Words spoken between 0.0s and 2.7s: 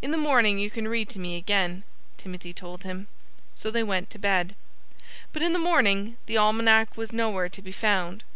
"In the morning you can read to me again," Timothy